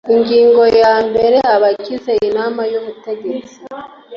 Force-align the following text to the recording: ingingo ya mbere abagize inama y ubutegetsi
ingingo 0.15 0.63
ya 0.81 0.93
mbere 1.07 1.37
abagize 1.55 2.11
inama 2.27 2.61
y 2.71 2.73
ubutegetsi 2.79 3.57